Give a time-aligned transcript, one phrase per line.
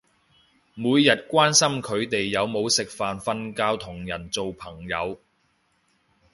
[0.73, 5.19] 每日關心佢哋有冇食飯瞓覺同人做朋友